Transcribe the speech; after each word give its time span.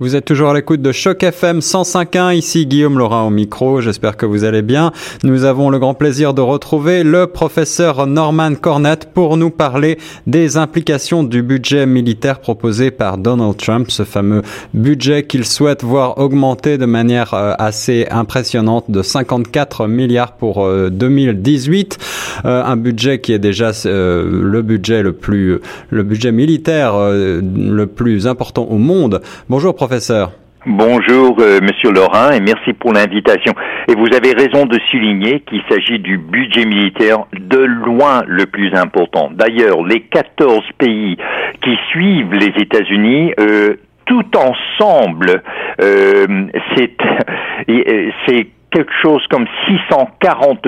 Vous 0.00 0.16
êtes 0.16 0.24
toujours 0.24 0.50
à 0.50 0.54
l'écoute 0.54 0.82
de 0.82 0.90
Choc 0.90 1.22
FM 1.22 1.60
105.1, 1.60 2.34
ici 2.34 2.66
Guillaume 2.66 2.98
Laurent 2.98 3.28
au 3.28 3.30
micro, 3.30 3.80
j'espère 3.80 4.16
que 4.16 4.26
vous 4.26 4.42
allez 4.42 4.62
bien. 4.62 4.90
Nous 5.22 5.44
avons 5.44 5.70
le 5.70 5.78
grand 5.78 5.94
plaisir 5.94 6.34
de 6.34 6.40
retrouver 6.40 7.04
le 7.04 7.28
professeur 7.28 8.04
Norman 8.08 8.56
Cornett 8.56 9.08
pour 9.14 9.36
nous 9.36 9.50
parler 9.50 10.00
des 10.26 10.56
implications 10.56 11.22
du 11.22 11.42
budget 11.42 11.86
militaire 11.86 12.40
proposé 12.40 12.90
par 12.90 13.18
Donald 13.18 13.56
Trump, 13.56 13.88
ce 13.88 14.02
fameux 14.02 14.42
budget 14.74 15.26
qu'il 15.26 15.44
souhaite 15.44 15.84
voir 15.84 16.18
augmenter 16.18 16.76
de 16.76 16.86
manière 16.86 17.32
euh, 17.32 17.52
assez 17.58 18.08
impressionnante 18.10 18.90
de 18.90 19.00
54 19.00 19.86
milliards 19.86 20.32
pour 20.32 20.68
2018, 20.90 21.98
euh, 22.00 22.02
euh, 22.02 22.23
un 22.44 22.76
budget 22.76 23.20
qui 23.20 23.32
est 23.32 23.38
déjà 23.38 23.70
le 23.84 24.62
budget 24.62 25.02
le 25.02 25.12
plus, 25.12 25.58
le 25.90 26.02
budget 26.02 26.32
militaire 26.32 26.94
le 26.96 27.84
plus 27.86 28.26
important 28.26 28.64
au 28.64 28.78
monde. 28.78 29.20
Bonjour 29.48 29.74
professeur. 29.74 30.32
Bonjour, 30.66 31.36
euh, 31.40 31.60
Monsieur 31.60 31.90
Laurent, 31.90 32.30
et 32.30 32.40
merci 32.40 32.72
pour 32.72 32.94
l'invitation. 32.94 33.52
Et 33.86 33.94
vous 33.94 34.06
avez 34.14 34.32
raison 34.32 34.64
de 34.64 34.78
souligner 34.90 35.40
qu'il 35.40 35.60
s'agit 35.68 35.98
du 35.98 36.16
budget 36.16 36.64
militaire 36.64 37.26
de 37.38 37.58
loin 37.58 38.22
le 38.26 38.46
plus 38.46 38.74
important. 38.74 39.30
D'ailleurs, 39.30 39.84
les 39.84 40.00
14 40.00 40.62
pays 40.78 41.18
qui 41.62 41.76
suivent 41.90 42.32
les 42.32 42.52
États-Unis, 42.62 43.34
euh, 43.38 43.74
tout 44.06 44.24
ensemble, 44.38 45.42
euh, 45.82 46.46
c'est 46.74 46.96
quelque 48.74 48.92
chose 49.02 49.22
comme 49.30 49.46
640 49.68 50.66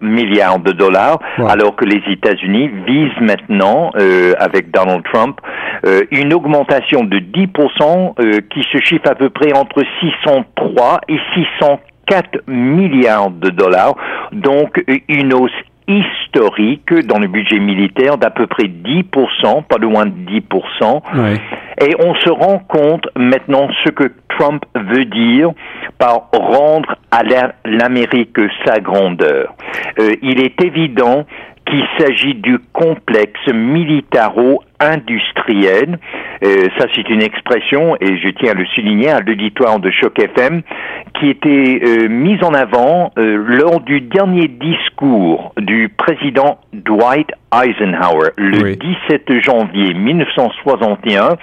milliards 0.00 0.60
de 0.60 0.72
dollars, 0.72 1.18
alors 1.38 1.74
que 1.74 1.84
les 1.84 2.00
États-Unis 2.10 2.70
visent 2.86 3.20
maintenant, 3.20 3.90
euh, 3.98 4.34
avec 4.38 4.70
Donald 4.70 5.02
Trump, 5.12 5.40
euh, 5.84 6.02
une 6.12 6.32
augmentation 6.32 7.02
de 7.02 7.18
10% 7.18 8.14
euh, 8.18 8.40
qui 8.52 8.62
se 8.72 8.78
chiffre 8.84 9.08
à 9.10 9.16
peu 9.16 9.30
près 9.30 9.52
entre 9.52 9.82
603 10.00 11.00
et 11.08 11.18
604 11.34 12.42
milliards 12.46 13.30
de 13.30 13.50
dollars, 13.50 13.96
donc 14.32 14.82
une 15.08 15.34
hausse 15.34 15.50
historique 15.88 16.92
dans 17.06 17.18
le 17.18 17.28
budget 17.28 17.58
militaire 17.58 18.18
d'à 18.18 18.30
peu 18.30 18.46
près 18.46 18.64
10%, 18.64 19.64
pas 19.64 19.78
loin 19.78 20.06
de 20.06 20.12
10%. 20.12 21.02
Et 21.80 21.94
on 21.98 22.14
se 22.14 22.30
rend 22.30 22.58
compte 22.58 23.08
maintenant 23.16 23.68
ce 23.84 23.90
que 23.90 24.12
Trump 24.28 24.64
veut 24.74 25.04
dire 25.04 25.50
par 25.98 26.28
rendre 26.32 26.96
à 27.10 27.22
l'Amérique 27.64 28.38
sa 28.64 28.80
grandeur. 28.80 29.54
Euh, 29.98 30.14
il 30.22 30.40
est 30.40 30.60
évident 30.62 31.24
qu'il 31.66 31.84
s'agit 31.98 32.34
du 32.34 32.58
complexe 32.72 33.46
militaro-industriel. 34.80 35.98
Euh, 36.44 36.68
ça, 36.78 36.86
c'est 36.94 37.08
une 37.08 37.22
expression, 37.22 37.96
et 38.00 38.18
je 38.18 38.28
tiens 38.30 38.52
à 38.52 38.54
le 38.54 38.66
souligner, 38.66 39.10
à 39.10 39.20
l'auditoire 39.20 39.78
de 39.78 39.90
Choc 39.90 40.18
FM, 40.18 40.62
qui 41.18 41.28
était 41.28 41.80
euh, 41.84 42.08
mise 42.08 42.42
en 42.42 42.52
avant 42.54 43.12
euh, 43.18 43.36
lors 43.36 43.80
du 43.80 44.00
dernier 44.00 44.48
discours 44.48 45.52
du 45.56 45.88
président 45.88 46.58
Dwight 46.72 47.30
Eisenhower 47.52 48.30
le 48.36 48.74
17 48.74 49.40
janvier 49.42 49.94
1961. 49.94 51.36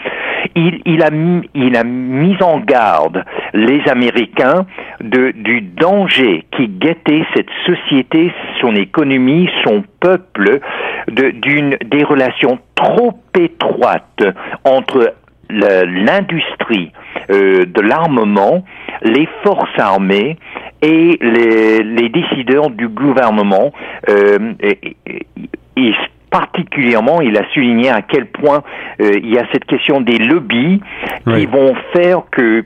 Il, 0.55 0.81
il, 0.85 1.03
a 1.03 1.11
mis, 1.11 1.49
il 1.53 1.77
a 1.77 1.83
mis 1.83 2.35
en 2.41 2.59
garde 2.59 3.23
les 3.53 3.81
Américains 3.89 4.66
de, 4.99 5.31
du 5.31 5.61
danger 5.61 6.45
qui 6.55 6.67
guettait 6.67 7.23
cette 7.35 7.49
société, 7.66 8.31
son 8.59 8.75
économie, 8.75 9.49
son 9.63 9.83
peuple, 9.99 10.59
d'une 11.07 11.77
des 11.85 12.03
relations 12.03 12.59
trop 12.75 13.13
étroites 13.35 14.23
entre 14.63 15.13
l'industrie 15.49 16.91
euh, 17.30 17.66
de 17.66 17.81
l'armement, 17.81 18.63
les 19.02 19.27
forces 19.44 19.77
armées 19.77 20.38
et 20.81 21.17
les, 21.22 21.83
les 21.83 22.09
décideurs 22.09 22.69
du 22.69 22.88
gouvernement. 22.88 23.72
Euh, 24.09 24.53
et, 24.61 25.94
particulièrement, 26.29 27.19
il 27.19 27.38
a 27.38 27.44
souligné 27.53 27.89
à 27.89 28.01
quel 28.01 28.25
point 28.25 28.63
euh, 29.01 29.12
il 29.22 29.33
y 29.33 29.38
a 29.38 29.45
cette 29.51 29.66
question 29.66 30.00
des 30.00 30.18
lobbies 30.18 30.81
qui 31.28 31.45
vont 31.45 31.73
faire 31.94 32.22
que 32.31 32.63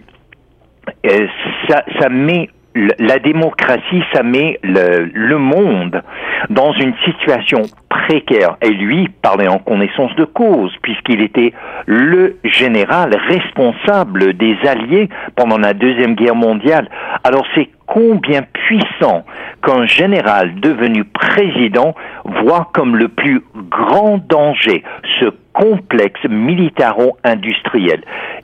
euh, 1.06 1.28
ça, 1.68 1.84
ça 2.00 2.10
met 2.10 2.50
la 2.76 3.20
démocratie, 3.20 4.04
ça 4.14 4.22
met 4.22 4.60
le, 4.62 5.38
monde 5.38 6.02
dans 6.50 6.74
une 6.74 6.94
situation 7.06 7.62
précaire. 7.90 8.58
Et 8.62 8.70
lui 8.70 9.08
parlait 9.22 9.48
en 9.48 9.60
connaissance 9.60 10.14
de 10.16 10.26
cause, 10.26 10.74
puisqu'il 10.82 11.22
était 11.22 11.54
le 11.86 12.38
général 12.44 13.16
responsable 13.30 14.34
des 14.34 14.58
Alliés 14.68 15.10
pendant 15.36 15.58
la 15.58 15.74
Deuxième 15.74 16.16
Guerre 16.16 16.36
mondiale. 16.36 16.90
Alors 17.24 17.46
c'est 17.56 17.70
combien 17.88 18.42
puissant 18.66 19.26
qu'un 19.64 19.86
général 19.86 20.60
devenu 20.60 21.04
président 21.04 21.94
voit 22.24 22.70
comme 22.74 22.96
le 22.96 23.10
plus 23.10 23.42
grand 23.56 24.18
danger 24.18 24.84
ce 25.20 25.26
complexe 25.54 26.24
militaro-industriel. 26.28 28.02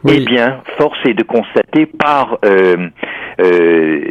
Eh 0.08 0.20
bien, 0.22 0.62
force 0.78 0.98
est 1.06 1.14
de 1.14 1.24
constater 1.24 1.86
par 1.86 2.38
euh, 2.46 2.90
euh, 3.42 4.02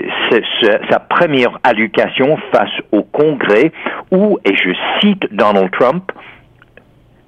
sa 0.91 0.99
première 0.99 1.59
allocation 1.63 2.37
face 2.53 2.71
au 2.93 3.03
Congrès 3.03 3.73
où, 4.11 4.39
et 4.45 4.55
je 4.55 4.71
cite 5.01 5.33
Donald 5.33 5.71
Trump, 5.73 6.13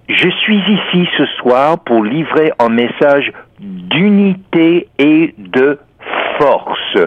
je 0.09 0.29
suis 0.29 0.59
ici 0.59 1.09
ce 1.17 1.25
soir 1.39 1.79
pour 1.79 2.05
livrer 2.05 2.53
un 2.59 2.69
message 2.69 3.33
d'unité 3.61 4.89
et 4.99 5.35
de 5.39 5.79
force. 6.43 6.99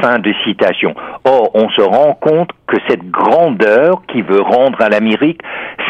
Fin 0.00 0.18
de 0.18 0.32
citation. 0.44 0.94
Or, 1.24 1.50
on 1.54 1.68
se 1.70 1.82
rend 1.82 2.14
compte 2.14 2.50
que 2.66 2.76
cette 2.88 3.08
grandeur 3.10 4.02
qui 4.08 4.22
veut 4.22 4.40
rendre 4.40 4.80
à 4.80 4.88
l'Amérique, 4.88 5.40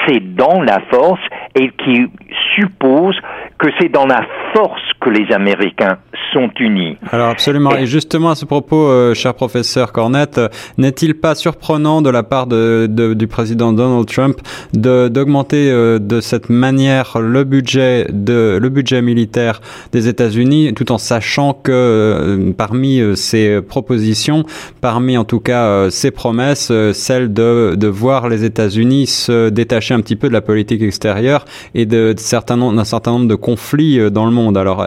c'est 0.06 0.20
dans 0.34 0.62
la 0.62 0.80
force 0.90 1.20
et 1.54 1.70
qui 1.70 2.06
suppose 2.54 3.18
que 3.58 3.68
c'est 3.78 3.88
dans 3.88 4.06
la 4.06 4.22
force 4.54 4.82
que 5.04 5.10
les 5.10 5.32
Américains 5.34 5.98
sont 6.32 6.50
unis. 6.58 6.96
Alors 7.12 7.28
absolument. 7.28 7.76
Et, 7.76 7.86
justement 7.86 8.30
à 8.30 8.34
ce 8.34 8.46
propos, 8.46 8.88
euh, 8.88 9.14
cher 9.14 9.34
professeur 9.34 9.92
Cornette, 9.92 10.40
n'est-il 10.78 11.14
pas 11.14 11.34
surprenant 11.34 12.00
de 12.00 12.10
la 12.10 12.22
part 12.22 12.46
de, 12.46 12.86
de, 12.90 13.14
du 13.14 13.26
président 13.26 13.72
Donald 13.72 14.06
Trump 14.06 14.40
d'augmenter 14.72 15.70
euh, 15.70 15.98
de 15.98 16.20
cette 16.20 16.48
manière 16.48 17.18
le 17.20 17.44
budget 17.44 18.06
de 18.10 18.58
le 18.60 18.68
budget 18.70 19.02
militaire 19.02 19.60
des 19.92 20.08
États-Unis, 20.08 20.72
tout 20.74 20.90
en 20.90 20.98
sachant 20.98 21.52
que 21.52 21.70
euh, 21.72 22.52
parmi 22.56 23.00
ses 23.16 23.60
propositions, 23.60 24.44
parmi 24.80 25.18
en 25.18 25.24
tout 25.24 25.40
cas 25.40 25.90
ses 25.90 26.10
promesses, 26.10 26.72
celle 26.92 27.32
de, 27.32 27.74
de 27.76 27.86
voir 27.86 28.28
les 28.28 28.44
États-Unis 28.44 29.06
se 29.06 29.50
détacher 29.50 29.94
un 29.94 30.00
petit 30.00 30.16
peu 30.16 30.28
de 30.28 30.32
la 30.32 30.40
politique 30.40 30.82
extérieure 30.82 31.44
et 31.74 31.84
de, 31.84 32.14
de 32.14 32.18
certain 32.18 32.56
d'un 32.56 32.84
certain 32.84 33.12
nombre 33.12 33.28
de 33.28 33.34
conflits 33.34 34.10
dans 34.10 34.24
le 34.24 34.32
monde. 34.32 34.56
Alors 34.56 34.86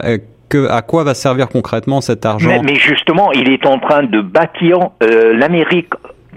que, 0.50 0.70
à 0.70 0.82
quoi 0.82 1.04
va 1.04 1.14
servir 1.14 1.50
concrètement 1.50 2.02
cet 2.02 2.26
argent 2.26 2.62
mais, 2.64 2.76
justement, 2.76 3.32
il 3.34 3.52
est 3.52 3.66
en 3.66 3.80
train 3.80 4.04
de 4.04 4.22
bâtir 4.22 4.78
euh, 5.04 5.34
l'Amérique 5.36 5.90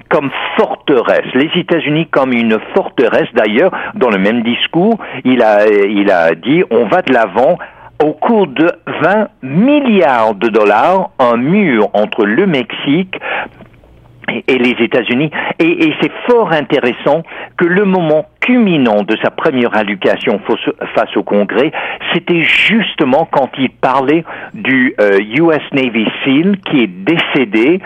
comme 0.08 0.30
forteresse, 0.56 1.26
les 1.34 1.50
États-Unis 1.54 2.08
comme 2.10 2.32
une 2.32 2.58
forteresse. 2.74 3.28
D'ailleurs, 3.34 3.70
dans 3.94 4.10
le 4.10 4.18
même 4.18 4.42
discours, 4.42 4.98
il 5.24 5.40
a, 5.42 5.68
il 5.68 6.10
a 6.10 6.34
dit 6.34 6.64
on 6.70 6.86
va 6.86 7.02
de 7.02 7.12
l'avant 7.12 7.58
au 8.02 8.12
cours 8.12 8.48
de 8.48 8.72
20 9.02 9.28
milliards 9.42 10.34
de 10.34 10.48
dollars, 10.48 11.10
un 11.18 11.36
mur 11.36 11.90
entre 11.92 12.24
le 12.24 12.46
Mexique, 12.46 13.14
et 14.46 14.58
les 14.58 14.76
États-Unis. 14.84 15.30
Et 15.58 15.92
c'est 16.00 16.12
fort 16.28 16.52
intéressant 16.52 17.22
que 17.56 17.64
le 17.64 17.84
moment 17.84 18.26
culminant 18.40 19.02
de 19.02 19.16
sa 19.22 19.30
première 19.30 19.76
allocation 19.76 20.40
face 20.94 21.16
au 21.16 21.22
Congrès, 21.22 21.72
c'était 22.12 22.42
justement 22.42 23.28
quand 23.30 23.50
il 23.58 23.70
parlait 23.70 24.24
du 24.54 24.94
US 24.98 24.98
euh, 25.00 25.58
Navy 25.72 26.06
SEAL 26.24 26.56
qui 26.58 26.82
est 26.82 26.86
décédé 26.86 27.80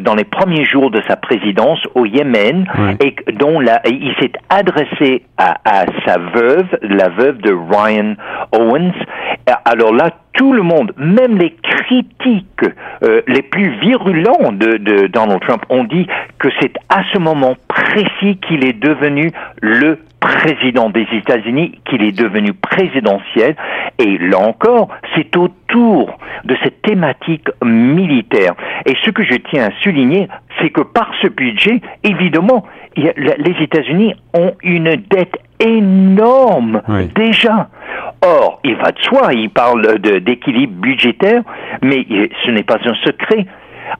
dans 0.00 0.14
les 0.14 0.24
premiers 0.24 0.64
jours 0.64 0.90
de 0.90 1.00
sa 1.08 1.16
présidence 1.16 1.80
au 1.94 2.06
Yémen 2.06 2.66
et 3.00 3.14
dont 3.34 3.60
la, 3.60 3.80
il 3.86 4.14
s'est 4.20 4.32
adressé 4.50 5.22
à, 5.38 5.56
à 5.64 5.84
sa 6.04 6.18
veuve, 6.18 6.66
la 6.82 7.08
veuve 7.08 7.38
de 7.38 7.52
Ryan 7.52 8.14
Owens. 8.52 8.92
Alors 9.64 9.92
là, 9.92 10.10
tout 10.34 10.52
le 10.52 10.62
monde, 10.62 10.92
même 10.96 11.38
les 11.38 11.54
critiques 11.62 12.64
euh, 13.02 13.22
les 13.26 13.42
plus 13.42 13.70
virulents 13.80 14.52
de, 14.52 14.76
de, 14.78 15.06
Donald 15.06 15.40
Trump, 15.40 15.62
ont 15.68 15.84
dit 15.84 16.06
que 16.38 16.48
c'est 16.60 16.74
à 16.88 17.02
ce 17.12 17.18
moment 17.18 17.54
précis 17.68 18.38
qu'il 18.46 18.64
est 18.64 18.78
devenu 18.78 19.30
le 19.60 19.98
président 20.20 20.88
des 20.88 21.06
États-Unis, 21.12 21.78
qu'il 21.84 22.02
est 22.02 22.16
devenu 22.18 22.54
présidentiel. 22.54 23.56
Et 23.98 24.16
là 24.18 24.38
encore, 24.38 24.88
c'est 25.14 25.36
autour 25.36 26.18
de 26.44 26.56
cette 26.62 26.80
thématique 26.82 27.46
militaire. 27.62 28.54
Et 28.86 28.94
ce 29.04 29.10
que 29.10 29.22
je 29.22 29.34
tiens 29.50 29.68
à 29.68 29.82
souligner, 29.82 30.28
c'est 30.58 30.70
que 30.70 30.80
par 30.80 31.12
ce 31.20 31.28
budget, 31.28 31.80
évidemment, 32.02 32.64
les 32.96 33.56
États-Unis 33.60 34.14
ont 34.32 34.52
une 34.62 34.96
dette 35.10 35.36
énorme 35.60 36.80
déjà. 37.14 37.68
Or, 38.22 38.60
il 38.64 38.76
va 38.76 38.92
de 38.92 39.00
soi, 39.00 39.34
il 39.34 39.50
parle 39.50 39.98
d'équilibre 39.98 40.72
budgétaire, 40.80 41.42
mais 41.82 42.06
ce 42.44 42.50
n'est 42.50 42.62
pas 42.62 42.78
un 42.84 42.94
secret. 43.04 43.46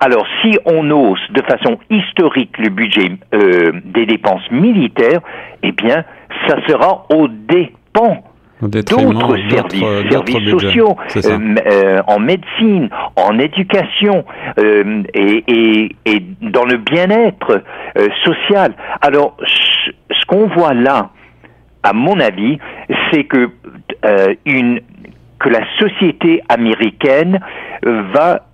Alors, 0.01 0.27
si 0.43 0.59
on 0.65 0.91
hausse 0.91 1.21
de 1.31 1.43
façon 1.43 1.79
historique 1.91 2.57
le 2.59 2.71
budget 2.71 3.13
euh, 3.35 3.73
des 3.85 4.07
dépenses 4.07 4.51
militaires, 4.51 5.21
eh 5.63 5.73
bien, 5.73 6.05
ça 6.47 6.57
sera 6.67 7.07
au 7.11 7.29
dépens 7.29 8.23
d'autres 8.63 9.37
services, 9.51 10.11
services 10.11 10.51
sociaux, 10.51 10.97
euh, 11.17 11.55
euh, 11.67 12.03
en 12.07 12.19
médecine, 12.19 12.89
en 13.17 13.39
éducation 13.39 14.25
et, 14.57 15.45
et, 16.07 16.21
dans 16.41 16.65
le 16.65 16.79
bien-être 16.79 17.63
social. 18.25 18.73
Alors, 19.03 19.37
ce 19.45 20.27
qu'on 20.27 20.47
voit 20.49 20.73
là, 20.73 21.11
à 21.83 21.93
mon 21.93 22.19
avis, 22.21 22.59
c'est 23.13 23.25
que 23.25 23.51
une 24.47 24.81
que 25.41 25.49
la 25.51 25.61
société 25.79 26.43
américaine 26.49 27.41
va 27.83 28.47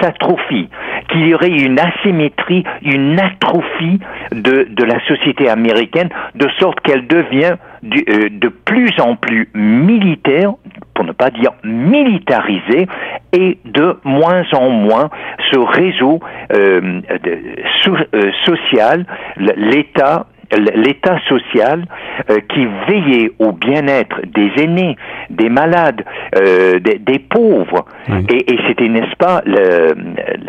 s'atrophie, 0.00 0.68
qu'il 1.08 1.26
y 1.26 1.34
aurait 1.34 1.50
une 1.50 1.78
asymétrie, 1.78 2.64
une 2.82 3.18
atrophie 3.18 4.00
de, 4.32 4.84
la 4.84 5.00
société 5.06 5.48
américaine, 5.48 6.08
de 6.34 6.48
sorte 6.58 6.80
qu'elle 6.80 7.06
devient 7.06 7.56
euh, 7.84 8.28
de 8.30 8.48
plus 8.48 8.92
en 9.00 9.16
plus 9.16 9.48
militaire, 9.54 10.52
pour 10.94 11.04
ne 11.04 11.12
pas 11.12 11.30
dire 11.30 11.52
militarisée, 11.64 12.86
et 13.32 13.58
de 13.64 13.98
moins 14.04 14.44
en 14.52 14.70
moins 14.70 15.10
ce 15.50 15.58
réseau 15.58 16.20
euh, 16.52 17.00
euh 17.24 18.32
social, 18.44 19.04
l'État 19.36 20.26
l'État 20.52 21.18
social 21.28 21.84
euh, 22.30 22.38
qui 22.52 22.66
veillait 22.88 23.32
au 23.38 23.52
bien-être 23.52 24.20
des 24.26 24.50
aînés, 24.62 24.96
des 25.30 25.48
malades, 25.48 26.04
euh, 26.36 26.78
des, 26.78 27.18
pauvres. 27.18 27.84
Et, 28.28 28.56
c'était, 28.66 28.88
n'est-ce 28.88 29.16
pas, 29.16 29.42
le, 29.44 29.94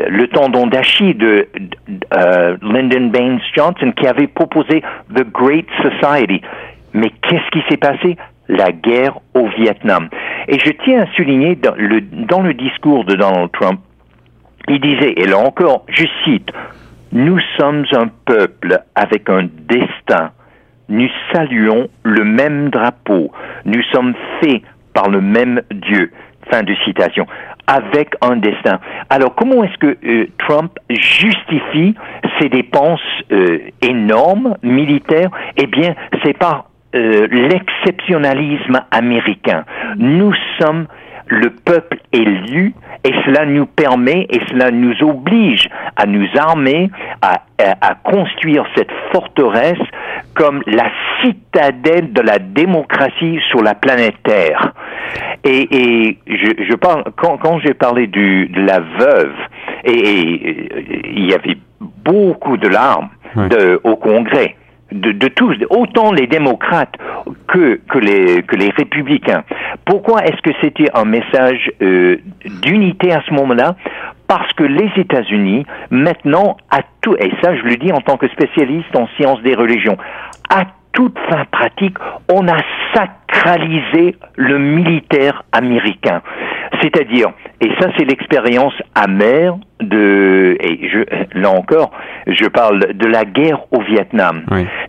le 0.09 0.27
tendon 0.27 0.67
d'Achille 0.67 1.15
de, 1.15 1.47
euh, 2.13 2.57
Lyndon 2.61 3.07
Baines 3.07 3.39
Johnson 3.55 3.91
qui 3.95 4.07
avait 4.07 4.27
proposé 4.27 4.83
The 5.13 5.23
Great 5.31 5.67
Society. 5.81 6.41
Mais 6.93 7.11
qu'est-ce 7.21 7.49
qui 7.51 7.63
s'est 7.69 7.77
passé? 7.77 8.17
La 8.47 8.71
guerre 8.71 9.19
au 9.33 9.47
Vietnam. 9.57 10.09
Et 10.47 10.57
je 10.59 10.71
tiens 10.83 11.01
à 11.01 11.15
souligner 11.15 11.55
dans 11.55 11.75
le, 11.75 12.01
dans 12.01 12.41
le 12.41 12.53
discours 12.53 13.03
de 13.03 13.15
Donald 13.15 13.51
Trump, 13.51 13.79
il 14.69 14.79
disait, 14.79 15.13
et 15.17 15.25
là 15.25 15.37
encore, 15.37 15.85
je 15.89 16.05
cite, 16.23 16.51
nous 17.11 17.39
sommes 17.57 17.85
un 17.93 18.07
peuple 18.25 18.79
avec 18.95 19.29
un 19.29 19.47
destin. 19.67 20.31
Nous 20.89 21.09
saluons 21.33 21.87
le 22.03 22.23
même 22.23 22.69
drapeau. 22.69 23.31
Nous 23.65 23.81
sommes 23.91 24.13
faits 24.39 24.61
par 24.93 25.09
le 25.09 25.21
même 25.21 25.61
Dieu. 25.71 26.11
Fin 26.51 26.63
de 26.63 26.73
citation. 26.85 27.25
Avec 27.67 28.15
un 28.21 28.37
destin. 28.37 28.79
Alors 29.09 29.35
comment 29.35 29.63
est-ce 29.63 29.77
que 29.77 29.97
euh, 30.05 30.27
Trump 30.37 30.71
justifie 30.89 31.95
ses 32.39 32.49
dépenses 32.49 33.01
euh, 33.31 33.59
énormes 33.81 34.55
militaires? 34.63 35.29
Eh 35.57 35.67
bien, 35.67 35.93
c'est 36.23 36.37
par 36.37 36.69
euh, 36.95 37.27
l'exceptionnalisme 37.29 38.79
américain. 38.91 39.65
Nous 39.97 40.33
sommes 40.59 40.87
le 41.27 41.49
peuple 41.49 41.97
élu 42.13 42.73
et 43.07 43.13
cela 43.25 43.45
nous 43.45 43.65
permet 43.65 44.27
et 44.29 44.41
cela 44.49 44.69
nous 44.69 44.93
oblige 45.01 45.69
à 45.95 46.05
nous 46.05 46.27
armer, 46.37 46.89
à, 47.21 47.41
à, 47.57 47.95
construire 47.95 48.65
cette 48.75 48.91
forteresse 49.13 49.79
comme 50.33 50.61
la 50.67 50.89
citadelle 51.21 52.11
de 52.11 52.21
la 52.21 52.37
démocratie 52.37 53.39
sur 53.49 53.63
la 53.63 53.75
planète 53.75 54.15
Terre. 54.23 54.73
Et, 55.45 55.67
et 55.71 56.17
je, 56.27 56.65
je 56.69 56.75
parle 56.75 57.05
quand, 57.15 57.37
quand 57.37 57.59
j'ai 57.59 57.73
parlé 57.73 58.07
du, 58.07 58.47
de 58.47 58.61
la 58.61 58.81
veuve 58.81 59.35
et, 59.85 60.69
il 61.05 61.29
y 61.29 61.33
avait 61.33 61.57
beaucoup 61.79 62.57
de 62.57 62.67
larmes 62.67 63.09
de, 63.35 63.79
au 63.85 63.95
Congrès 63.95 64.55
de, 64.91 65.11
de, 65.11 65.27
tous, 65.27 65.55
autant 65.69 66.11
les 66.11 66.27
démocrates 66.27 66.95
que, 67.47 67.79
que, 67.89 67.97
les, 67.97 68.43
que 68.43 68.55
les 68.55 68.69
républicains. 68.69 69.43
Pourquoi 69.85 70.23
est-ce 70.23 70.41
que 70.41 70.51
c'était 70.61 70.89
un 70.93 71.05
message 71.05 71.71
euh, 71.81 72.17
d'unité 72.61 73.11
à 73.11 73.21
ce 73.27 73.33
moment-là? 73.33 73.75
Parce 74.27 74.51
que 74.53 74.63
les 74.63 74.91
États-Unis, 74.97 75.65
maintenant, 75.89 76.57
à 76.69 76.81
tout, 77.01 77.15
et 77.15 77.31
ça 77.41 77.55
je 77.55 77.63
le 77.63 77.77
dis 77.77 77.91
en 77.93 78.01
tant 78.01 78.17
que 78.17 78.27
spécialiste 78.29 78.93
en 78.95 79.07
sciences 79.15 79.41
des 79.41 79.55
religions, 79.55 79.97
à 80.49 80.65
toute 80.91 81.17
fin 81.29 81.45
pratique, 81.51 81.95
on 82.33 82.47
a 82.47 82.57
sacralisé 82.93 84.15
le 84.35 84.57
militaire 84.57 85.43
américain. 85.51 86.21
C'est-à-dire, 86.81 87.27
et 87.61 87.69
ça 87.79 87.89
c'est 87.97 88.05
l'expérience 88.05 88.73
amère 88.95 89.55
de, 89.79 90.57
et 90.59 90.89
je, 90.89 91.39
là 91.39 91.51
encore, 91.51 91.91
je 92.25 92.45
parle 92.47 92.79
de 92.93 93.07
la 93.07 93.25
guerre 93.25 93.59
au 93.71 93.81
Vietnam. 93.81 94.43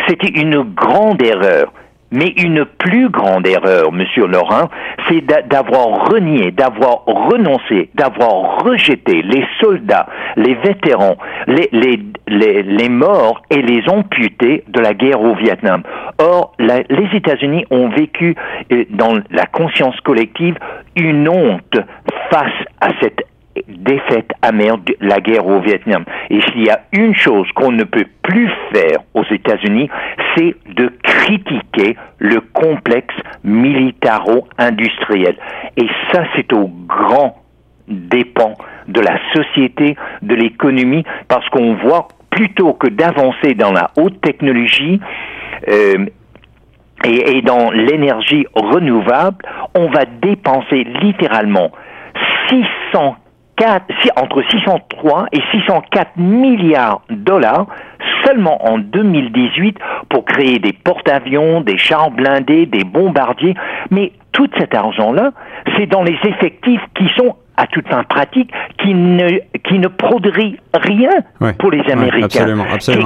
C'était 0.08 0.40
une 0.40 0.62
grande 0.62 1.22
erreur. 1.22 1.72
Mais 2.10 2.32
une 2.36 2.64
plus 2.64 3.10
grande 3.10 3.46
erreur, 3.46 3.92
Monsieur 3.92 4.26
Laurent, 4.26 4.68
c'est 5.08 5.20
d'avoir 5.48 6.08
renié, 6.10 6.50
d'avoir 6.50 7.04
renoncé, 7.04 7.90
d'avoir 7.94 8.64
rejeté 8.64 9.22
les 9.22 9.44
soldats, 9.60 10.06
les 10.36 10.54
vétérans, 10.54 11.16
les, 11.46 11.68
les, 11.72 12.00
les, 12.26 12.62
les, 12.62 12.88
morts 12.88 13.42
et 13.50 13.60
les 13.60 13.86
amputés 13.88 14.64
de 14.68 14.80
la 14.80 14.94
guerre 14.94 15.20
au 15.20 15.34
Vietnam. 15.34 15.82
Or, 16.18 16.54
les 16.58 17.08
États-Unis 17.14 17.66
ont 17.70 17.88
vécu 17.88 18.34
euh, 18.72 18.84
dans 18.90 19.18
la 19.30 19.46
conscience 19.46 19.98
collective 20.00 20.56
une 20.96 21.28
honte 21.28 21.78
face 22.30 22.64
à 22.80 22.88
cette 23.00 23.22
défaite 23.68 24.30
amère 24.42 24.78
de 24.78 24.96
la 25.00 25.20
guerre 25.20 25.46
au 25.46 25.60
Vietnam. 25.60 26.04
Et 26.30 26.40
s'il 26.42 26.64
y 26.64 26.70
a 26.70 26.80
une 26.92 27.14
chose 27.14 27.46
qu'on 27.52 27.72
ne 27.72 27.84
peut 27.84 28.06
plus 28.22 28.50
faire 28.72 28.98
aux 29.14 29.24
États-Unis, 29.30 29.88
c'est 30.36 30.54
de 30.74 30.92
critiquer 31.02 31.96
le 32.18 32.40
complexe 32.40 33.14
militaro-industriel. 33.44 35.36
Et 35.76 35.86
ça, 36.12 36.24
c'est 36.36 36.52
au 36.52 36.70
grand 36.86 37.42
dépend 37.88 38.54
de 38.86 39.00
la 39.00 39.18
société, 39.34 39.96
de 40.22 40.34
l'économie, 40.34 41.04
parce 41.28 41.48
qu'on 41.48 41.74
voit 41.74 42.08
plutôt 42.30 42.74
que 42.74 42.88
d'avancer 42.88 43.54
dans 43.54 43.72
la 43.72 43.90
haute 43.96 44.20
technologie, 44.20 45.00
euh, 45.68 46.06
et, 47.04 47.42
dans 47.42 47.70
l'énergie 47.70 48.46
renouvelable, 48.54 49.44
on 49.74 49.88
va 49.88 50.04
dépenser 50.04 50.84
littéralement 51.00 51.70
600 52.48 53.16
entre 54.16 54.42
603 54.50 55.26
et 55.32 55.40
604 55.52 56.16
milliards 56.16 57.02
de 57.10 57.16
dollars 57.16 57.66
seulement 58.24 58.64
en 58.70 58.78
2018 58.78 59.78
pour 60.08 60.24
créer 60.24 60.58
des 60.58 60.72
porte-avions, 60.72 61.60
des 61.60 61.78
chars 61.78 62.10
blindés, 62.10 62.66
des 62.66 62.84
bombardiers. 62.84 63.54
Mais 63.90 64.12
tout 64.32 64.48
cet 64.58 64.74
argent-là, 64.74 65.32
c'est 65.76 65.86
dans 65.86 66.02
les 66.02 66.18
effectifs 66.24 66.82
qui 66.94 67.08
sont 67.16 67.36
à 67.58 67.66
toute 67.66 67.88
fin 67.88 68.04
pratique, 68.04 68.50
qui 68.80 68.94
ne, 68.94 69.40
qui 69.68 69.78
ne 69.78 69.88
produit 69.88 70.56
rien 70.74 71.10
pour 71.58 71.72
les 71.72 71.82
Américains, 71.90 72.46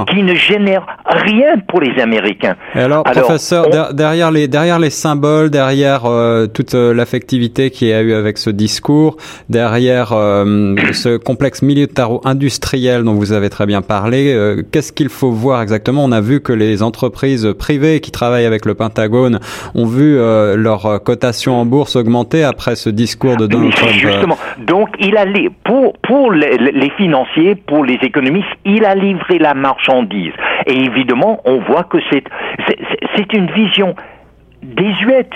Qui, 0.09 0.21
ne 0.21 0.35
génère 0.35 0.85
rien 1.05 1.57
pour 1.67 1.81
les 1.81 1.99
Américains. 1.99 2.55
Et 2.75 2.79
alors, 2.79 3.03
professeur, 3.03 3.93
derrière 3.93 4.29
les 4.31 4.47
derrière 4.47 4.77
les 4.77 4.91
symboles, 4.91 5.49
derrière 5.49 6.05
euh, 6.05 6.45
toute 6.45 6.75
euh, 6.75 6.93
l'affectivité 6.93 7.71
qu'il 7.71 7.87
y 7.87 7.93
a 7.93 8.01
eu 8.01 8.13
avec 8.13 8.37
ce 8.37 8.51
discours, 8.51 9.17
derrière 9.49 10.13
euh, 10.13 10.75
ce 10.91 11.17
complexe 11.17 11.63
militaro-industriel 11.63 13.03
dont 13.03 13.15
vous 13.15 13.31
avez 13.31 13.49
très 13.49 13.65
bien 13.65 13.81
parlé, 13.81 14.35
qu'est-ce 14.71 14.91
qu'il 14.91 15.09
faut 15.09 15.31
voir 15.31 15.63
exactement? 15.63 16.03
On 16.05 16.11
a 16.11 16.21
vu 16.21 16.41
que 16.41 16.53
les 16.53 16.83
entreprises 16.83 17.53
privées 17.57 17.99
qui 18.01 18.11
travaillent 18.11 18.45
avec 18.45 18.65
le 18.65 18.75
Pentagone 18.75 19.39
ont 19.73 19.85
vu 19.85 20.15
leur 20.15 21.01
cotation 21.03 21.55
en 21.55 21.65
bourse 21.65 21.95
augmenter 21.95 22.43
après 22.43 22.75
ce 22.75 22.89
discours 22.89 23.37
de 23.37 23.47
Donald 23.47 23.73
Trump. 23.73 23.93
Justement, 23.93 24.37
donc, 24.57 24.89
il 24.99 25.17
a 25.17 25.25
pour 25.63 25.93
pour 25.99 26.31
les, 26.31 26.89
financiers, 26.97 27.55
pour 27.55 27.83
les 27.85 27.99
économistes, 28.01 28.47
il 28.65 28.85
a 28.85 28.95
livré 28.95 29.39
la 29.39 29.53
marchandise. 29.53 30.33
Et 30.67 30.83
évidemment, 30.83 31.41
on 31.45 31.59
voit 31.59 31.83
que 31.83 31.97
c'est 32.11 32.23
c'est 33.15 33.33
une 33.33 33.49
vision 33.51 33.95
désuète. 34.63 35.31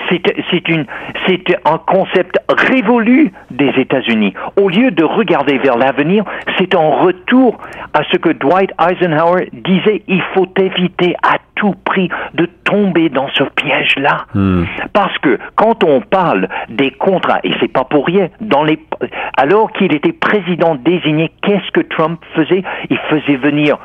C'est 0.51 0.69
une, 0.69 0.85
c'est 1.27 1.43
un 1.65 1.77
concept 1.77 2.37
révolu 2.49 3.31
des 3.51 3.71
États-Unis. 3.77 4.33
Au 4.55 4.69
lieu 4.69 4.91
de 4.91 5.03
regarder 5.03 5.57
vers 5.57 5.77
l'avenir, 5.77 6.23
c'est 6.57 6.73
un 6.75 6.89
retour 7.01 7.57
à 7.93 8.03
ce 8.11 8.17
que 8.17 8.29
Dwight 8.29 8.71
Eisenhower 8.79 9.49
disait. 9.53 10.03
Il 10.07 10.21
faut 10.33 10.47
éviter 10.57 11.15
à 11.23 11.37
tout 11.57 11.75
prix 11.83 12.09
de 12.33 12.45
tomber 12.63 13.09
dans 13.09 13.27
ce 13.33 13.43
piège-là. 13.43 14.25
Hmm. 14.33 14.63
Parce 14.93 15.17
que 15.19 15.37
quand 15.55 15.83
on 15.83 16.01
parle 16.01 16.47
des 16.69 16.91
contrats, 16.91 17.39
et 17.43 17.51
c'est 17.59 17.71
pas 17.71 17.83
pour 17.83 18.05
rien, 18.05 18.29
dans 18.41 18.63
les, 18.63 18.79
alors 19.37 19.71
qu'il 19.73 19.93
était 19.93 20.13
président 20.13 20.75
désigné, 20.75 21.31
qu'est-ce 21.41 21.71
que 21.71 21.81
Trump 21.81 22.19
faisait? 22.35 22.63
Il 22.89 22.97
faisait 23.09 23.37
venir 23.37 23.77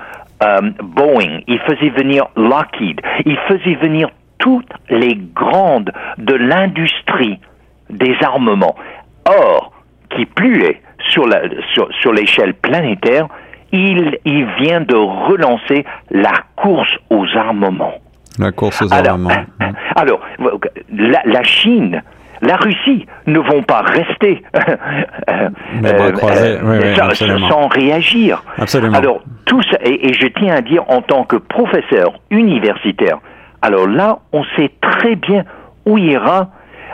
Boeing, 0.83 1.41
il 1.47 1.59
faisait 1.61 1.91
venir 1.91 2.27
Lockheed, 2.37 3.01
il 3.25 3.37
faisait 3.49 3.75
venir 3.77 4.09
toutes 4.39 4.73
les 4.91 5.17
grandes 5.35 5.93
de 6.19 6.35
l'industrie 6.35 7.39
des 7.91 8.17
armements. 8.23 8.75
Or, 9.27 9.73
qui 10.11 10.27
plus 10.27 10.65
est, 10.65 10.81
sur 11.09 11.27
l'échelle 11.27 12.55
sur, 12.55 12.61
planétaire, 12.61 13.29
il, 13.73 14.19
il 14.25 14.47
vient 14.61 14.81
de 14.81 14.95
relancer 14.95 15.85
la 16.11 16.33
course 16.57 16.93
aux 17.11 17.27
armements. 17.37 17.95
La 18.39 18.53
course 18.53 18.83
aux 18.83 18.93
armements. 18.93 19.31
Alors, 19.97 20.21
la, 20.91 21.23
la 21.25 21.43
Chine, 21.43 22.03
la 22.43 22.57
Russie 22.57 23.07
ne 23.27 23.39
vont 23.39 23.63
pas 23.63 23.83
rester 23.83 24.43
euh, 24.57 25.49
euh, 25.85 26.15
sans, 27.49 27.69
réagir. 27.69 28.43
Absolument. 28.59 28.99
Alors, 28.99 29.23
tout 29.47 29.63
ça, 29.63 29.79
et, 29.85 30.09
et, 30.09 30.13
je 30.13 30.27
tiens 30.27 30.57
à 30.57 30.61
dire 30.61 30.83
en 30.89 31.03
tant 31.03 31.25
que 31.25 31.37
professeur 31.37 32.21
universitaire, 32.31 33.19
alors 33.63 33.87
là, 33.87 34.19
on 34.33 34.45
sait 34.57 34.73
très 34.81 35.15
bien 35.15 35.45
où 35.87 35.99
ira 35.99 36.51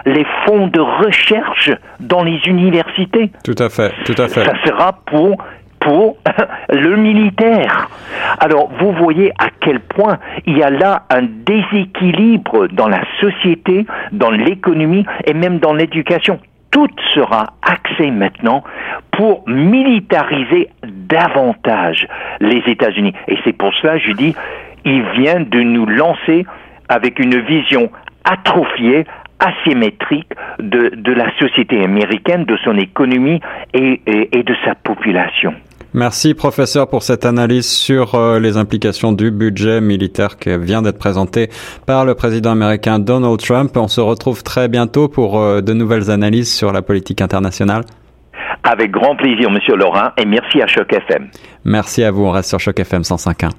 les 0.06 0.26
fonds 0.46 0.68
de 0.68 0.80
recherche 0.80 1.70
dans 2.00 2.22
les 2.22 2.38
universités. 2.46 3.30
Tout 3.44 3.54
à 3.58 3.68
fait, 3.68 3.92
tout 4.04 4.20
à 4.20 4.28
fait. 4.28 4.44
Ça 4.44 4.54
sera 4.64 4.92
pour 5.06 5.36
pour 5.80 6.16
le 6.68 6.96
militaire. 6.96 7.88
Alors, 8.38 8.70
vous 8.80 8.92
voyez 8.92 9.32
à 9.38 9.48
quel 9.60 9.80
point 9.80 10.18
il 10.46 10.58
y 10.58 10.62
a 10.62 10.70
là 10.70 11.04
un 11.10 11.22
déséquilibre 11.22 12.68
dans 12.68 12.88
la 12.88 13.02
société, 13.20 13.86
dans 14.12 14.30
l'économie 14.30 15.04
et 15.24 15.34
même 15.34 15.58
dans 15.58 15.74
l'éducation. 15.74 16.38
Tout 16.70 16.88
sera 17.14 17.46
axé 17.62 18.10
maintenant 18.10 18.62
pour 19.12 19.42
militariser 19.48 20.68
davantage 20.84 22.06
les 22.40 22.62
États-Unis. 22.66 23.14
Et 23.26 23.38
c'est 23.44 23.54
pour 23.54 23.74
cela, 23.74 23.98
je 23.98 24.12
dis, 24.12 24.34
il 24.84 25.02
vient 25.18 25.40
de 25.40 25.60
nous 25.60 25.86
lancer 25.86 26.46
avec 26.88 27.18
une 27.18 27.40
vision 27.40 27.90
atrophiée, 28.24 29.06
asymétrique 29.40 30.32
de, 30.58 30.90
de 30.94 31.12
la 31.12 31.30
société 31.38 31.82
américaine, 31.82 32.44
de 32.44 32.56
son 32.64 32.76
économie 32.76 33.40
et, 33.74 34.00
et, 34.06 34.42
de 34.42 34.54
sa 34.64 34.74
population. 34.74 35.54
Merci 35.94 36.34
professeur 36.34 36.88
pour 36.88 37.02
cette 37.02 37.24
analyse 37.24 37.66
sur 37.66 38.14
euh, 38.14 38.38
les 38.38 38.56
implications 38.58 39.12
du 39.12 39.30
budget 39.30 39.80
militaire 39.80 40.36
qui 40.36 40.56
vient 40.58 40.82
d'être 40.82 40.98
présenté 40.98 41.48
par 41.86 42.04
le 42.04 42.14
président 42.14 42.50
américain 42.50 42.98
Donald 42.98 43.38
Trump. 43.38 43.74
On 43.76 43.88
se 43.88 44.00
retrouve 44.00 44.42
très 44.42 44.68
bientôt 44.68 45.08
pour 45.08 45.40
euh, 45.40 45.62
de 45.62 45.72
nouvelles 45.72 46.10
analyses 46.10 46.52
sur 46.52 46.72
la 46.72 46.82
politique 46.82 47.22
internationale. 47.22 47.84
Avec 48.64 48.90
grand 48.90 49.16
plaisir, 49.16 49.50
monsieur 49.50 49.76
Laurent, 49.76 50.10
et 50.18 50.26
merci 50.26 50.60
à 50.60 50.66
Choc 50.66 50.92
FM. 50.92 51.28
Merci 51.64 52.04
à 52.04 52.10
vous. 52.10 52.26
On 52.26 52.30
reste 52.32 52.50
sur 52.50 52.60
Choc 52.60 52.78
FM 52.78 53.02
105.1. 53.02 53.50